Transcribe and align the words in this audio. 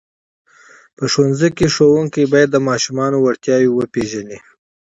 په 0.97 1.03
ښوونځیو 1.11 1.55
کې 1.57 1.65
ښوونکي 1.75 2.23
باید 2.33 2.49
د 2.51 2.57
ماشومانو 2.69 3.17
وړتیاوې 3.19 3.69
وپېژني. 3.71 4.37